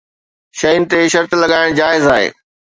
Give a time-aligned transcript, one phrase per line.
[0.59, 2.27] شين تي شرط لڳائڻ جائز آهي.